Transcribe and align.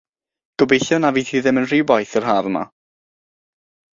Gobeithio 0.61 0.97
na 1.03 1.11
fydd 1.17 1.29
hi 1.33 1.41
ddim 1.47 1.59
yn 1.63 1.67
rhy 1.71 1.81
boeth 1.91 2.15
yr 2.21 2.27
haf 2.31 2.49
yma. 2.53 2.63